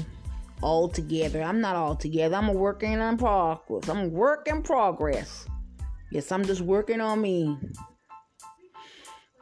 [0.61, 1.41] all together.
[1.41, 2.37] I'm not all together.
[2.37, 3.89] I'm a working in progress.
[3.89, 5.47] I'm a work in progress.
[6.11, 7.57] Yes, I'm just working on me.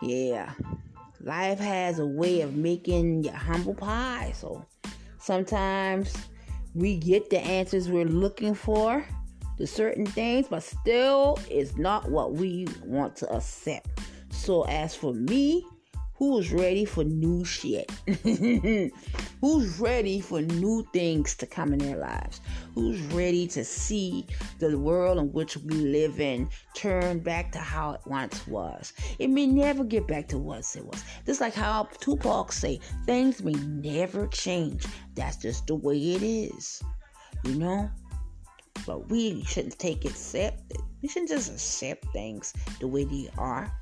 [0.03, 0.53] Yeah.
[1.21, 4.31] Life has a way of making you humble pie.
[4.37, 4.65] So
[5.29, 6.17] Sometimes
[6.75, 9.05] we get the answers we're looking for
[9.59, 14.01] to certain things, but still it's not what we want to accept.
[14.31, 15.67] So as for me,
[16.19, 17.91] who's ready for new shit?
[19.41, 22.41] who's ready for new things to come in their lives?
[22.75, 24.27] Who's ready to see
[24.59, 28.93] the world in which we live in turn back to how it once was?
[29.21, 31.05] It may never get back to what it was.
[31.25, 34.87] Just like how Tupac say, things may never change.
[35.15, 36.83] That's just the way it is.
[37.45, 37.91] You know?
[38.87, 40.81] But we shouldn't take it accepted.
[41.01, 43.73] We shouldn't just accept things the way they are.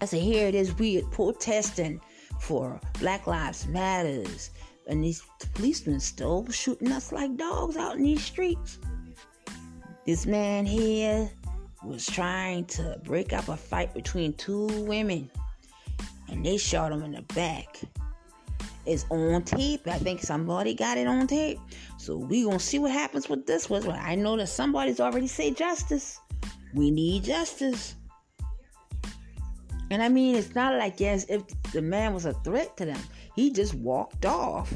[0.00, 2.00] I said, here it is, we protesting
[2.40, 4.50] for Black Lives Matters,
[4.86, 5.22] and these
[5.54, 8.78] policemen still shooting us like dogs out in these streets.
[10.04, 11.30] This man here
[11.84, 15.30] was trying to break up a fight between two women,
[16.28, 17.80] and they shot him in the back.
[18.86, 19.86] It's on tape.
[19.86, 21.58] I think somebody got it on tape.
[21.96, 23.88] So we gonna see what happens with this one.
[23.88, 26.20] I know that somebody's already said justice.
[26.74, 27.94] We need justice.
[29.90, 33.00] And I mean, it's not like as if the man was a threat to them.
[33.34, 34.72] He just walked off.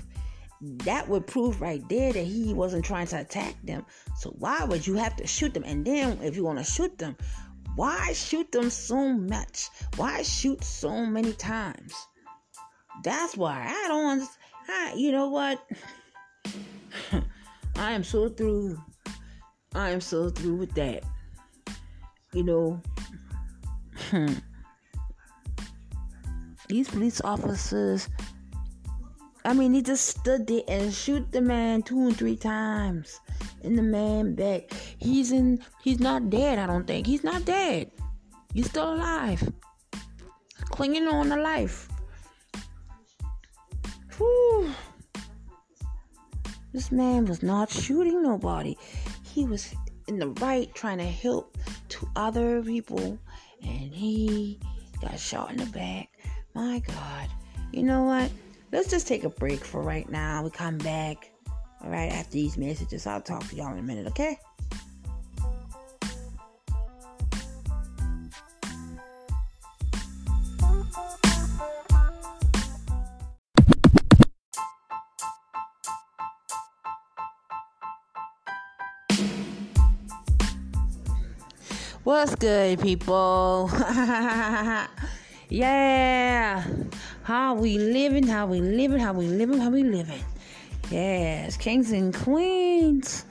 [0.61, 3.87] That would prove right there that he wasn't trying to attack them.
[4.17, 5.63] So why would you have to shoot them?
[5.65, 7.17] And then if you want to shoot them,
[7.77, 9.69] why shoot them so much?
[9.97, 11.95] Why shoot so many times?
[13.05, 15.01] That's why I don't understand.
[15.01, 15.65] you know what?
[17.77, 18.83] I am so through.
[19.75, 21.05] I am so through with that.
[22.33, 22.83] You know.
[26.69, 28.09] these police officers,
[29.45, 33.21] I mean, he just stood there and shoot the man two and three times
[33.63, 34.73] in the man back.
[34.99, 37.07] He's in, he's not dead, I don't think.
[37.07, 37.91] He's not dead.
[38.53, 39.53] He's still alive.
[40.71, 41.89] Clinging on to life.
[44.17, 44.73] Whew.
[46.73, 48.77] This man was not shooting nobody.
[49.23, 49.75] He was
[50.09, 51.57] in the right trying to help
[51.89, 53.19] to other people
[53.63, 54.61] and he
[55.01, 56.09] got shot in the back.
[56.55, 57.29] My God.
[57.73, 58.31] You know what?
[58.73, 60.43] Let's just take a break for right now.
[60.43, 61.31] We come back.
[61.83, 64.39] All right, after these messages, I'll talk to y'all in a minute, okay?
[82.05, 83.71] What's good, people?
[85.49, 86.65] yeah.
[87.23, 90.23] How we living, how we living, how we living, how we living.
[90.91, 93.25] Yes, kings and queens.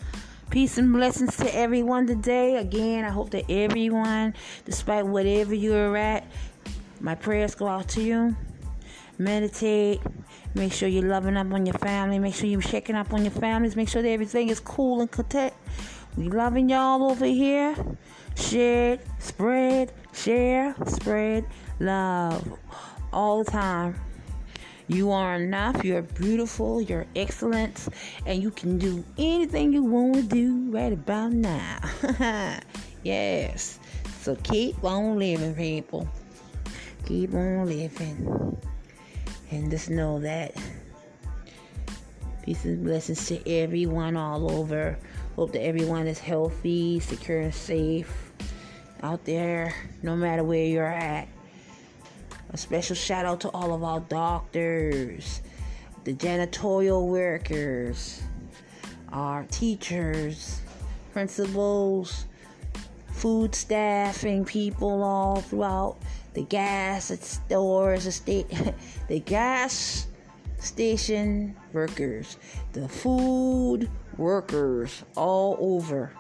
[0.50, 2.58] Peace and blessings to everyone today.
[2.58, 4.34] Again, I hope that everyone,
[4.66, 6.26] despite whatever you're at,
[7.00, 8.36] my prayers go out to you.
[9.18, 10.00] Meditate.
[10.56, 12.18] Make sure you're loving up on your family.
[12.20, 13.76] Make sure you're checking up on your families.
[13.76, 15.54] Make sure that everything is cool and content.
[16.16, 17.76] We loving y'all over here.
[18.36, 21.46] Share, spread, share, spread
[21.80, 22.58] love
[23.14, 23.96] all the time.
[24.90, 27.90] You are enough, you're beautiful, you're excellent,
[28.26, 31.80] and you can do anything you want to do right about now.
[33.04, 33.80] yes.
[34.22, 36.08] So keep on living, people.
[37.06, 38.58] Keep on living.
[39.52, 40.56] And just know that
[42.44, 44.98] peace and blessings to everyone all over.
[45.36, 48.32] Hope that everyone is healthy, secure, and safe
[49.04, 51.28] out there, no matter where you're at.
[52.52, 55.42] A special shout out to all of our doctors,
[56.06, 58.22] the janitorial workers,
[59.12, 60.62] our teachers,
[61.12, 62.26] principals,
[63.12, 65.98] food staffing people all throughout
[66.36, 68.46] the gas stores, the
[69.10, 70.08] the gas
[70.60, 72.38] station workers,
[72.72, 76.14] the food workers all over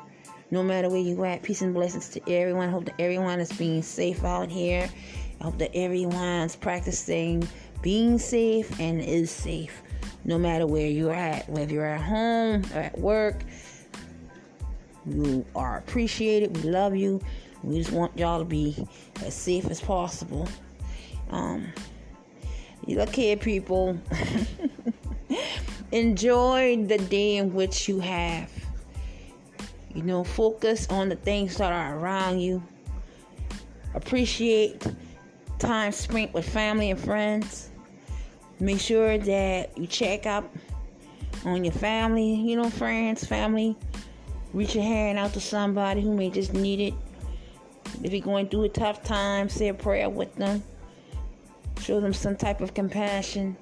[0.49, 1.43] no matter where you at.
[1.43, 2.69] Peace and blessings to everyone.
[2.69, 4.89] Hope that everyone is being safe out here.
[5.39, 7.47] I hope that everyone's practicing
[7.81, 9.81] being safe and is safe
[10.25, 13.43] no matter where you're at, whether you're at home or at work.
[15.05, 16.57] You are appreciated.
[16.57, 17.21] We love you.
[17.63, 18.87] We just want y'all to be
[19.23, 20.47] as safe as possible.
[21.29, 21.71] Um,
[22.85, 23.97] you look here, people.
[25.91, 28.51] Enjoy the day in which you have.
[29.93, 32.61] You know, focus on the things that are around you.
[33.93, 34.85] Appreciate
[35.59, 37.69] time spent with family and friends.
[38.59, 40.51] Make sure that you check up
[41.45, 43.75] on your family, you know, friends, family.
[44.53, 46.93] Reach your hand out to somebody who may just need it.
[48.03, 50.63] If you're going through a tough time, say a prayer with them.
[51.81, 53.55] Show them some type of compassion.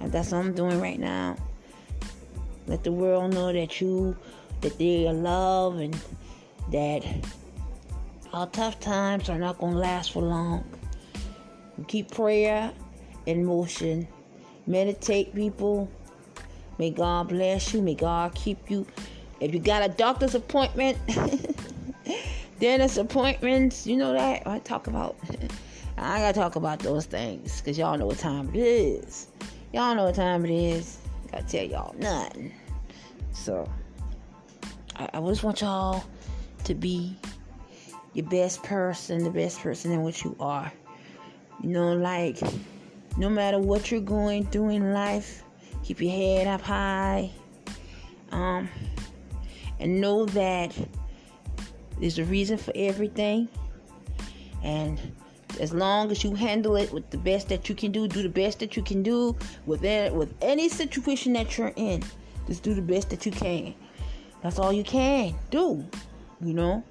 [0.00, 1.36] That's what I'm doing right now.
[2.66, 4.16] Let the world know that you
[4.60, 5.96] that they are loved and
[6.72, 7.04] that
[8.32, 10.64] our tough times are not going to last for long.
[11.88, 12.72] Keep prayer
[13.26, 14.06] in motion.
[14.66, 15.90] Meditate, people.
[16.78, 17.82] May God bless you.
[17.82, 18.86] May God keep you.
[19.40, 20.98] If you got a doctor's appointment,
[22.60, 25.16] dentist appointments, you know that I talk about.
[25.98, 29.26] I gotta talk about those things because y'all know what time it is.
[29.72, 30.98] Y'all know what time it is.
[31.28, 32.52] I gotta tell y'all nothing.
[33.32, 33.68] So.
[35.00, 36.04] I, I just want y'all
[36.64, 37.16] to be
[38.14, 40.72] your best person, the best person in what you are.
[41.62, 42.38] You know, like
[43.16, 45.42] no matter what you're going through in life,
[45.84, 47.30] keep your head up high.
[48.32, 48.68] Um,
[49.80, 50.76] and know that
[51.98, 53.48] there's a reason for everything.
[54.62, 55.00] And
[55.58, 58.28] as long as you handle it with the best that you can do, do the
[58.28, 59.36] best that you can do
[59.66, 62.04] within with any situation that you're in.
[62.46, 63.74] Just do the best that you can.
[64.42, 65.84] That's all you can do,
[66.40, 66.82] you know?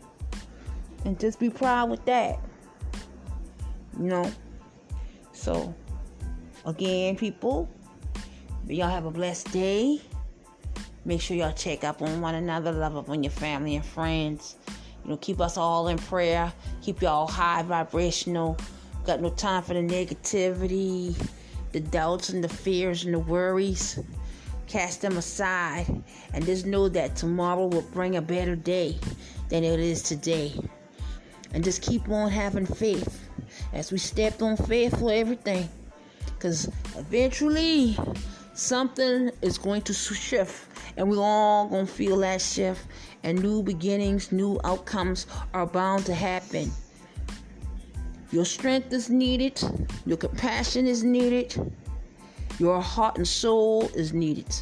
[1.06, 2.40] And just be proud with that.
[3.98, 4.32] You know?
[5.34, 5.74] So,
[6.66, 7.70] again, people,
[8.68, 10.02] y'all have a blessed day.
[11.06, 14.58] Make sure y'all check up on one another, love up on your family and friends.
[15.04, 16.52] You know, keep us all in prayer.
[16.82, 18.58] Keep y'all high vibrational.
[19.06, 21.16] Got no time for the negativity,
[21.72, 24.00] the doubts and the fears and the worries.
[24.68, 29.00] Cast them aside and just know that tomorrow will bring a better day
[29.50, 30.54] than it is today.
[31.54, 33.28] And just keep on having faith
[33.74, 35.68] as we step on faith for everything.
[36.26, 37.98] Because eventually
[38.54, 42.86] something is going to shift and we're all going to feel that shift
[43.24, 46.72] and new beginnings, new outcomes are bound to happen.
[48.32, 49.60] Your strength is needed,
[50.06, 51.74] your compassion is needed,
[52.60, 54.54] your heart and soul is needed.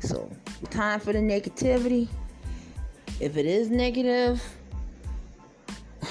[0.00, 0.30] So,
[0.70, 2.08] time for the negativity.
[3.20, 4.42] If it is negative,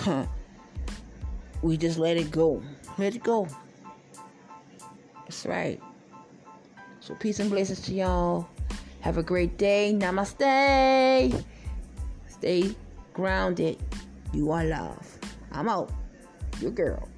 [1.62, 2.62] we just let it go.
[2.98, 3.48] Let it go.
[5.26, 5.82] That's right.
[7.00, 8.48] So peace and blessings to y'all.
[9.02, 9.94] Have a great day.
[9.94, 11.44] Namaste.
[12.30, 12.76] Stay
[13.14, 13.78] grounded.
[14.34, 15.20] You are love.
[15.52, 15.92] I'm out.
[16.62, 17.10] Your girl.